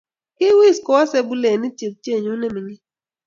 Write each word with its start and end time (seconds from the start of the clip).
kiwis 0.37 0.77
kowo 0.85 1.03
sebulenit 1.11 1.73
tupchenyu 1.79 2.33
ne 2.37 2.47
mining 2.53 2.83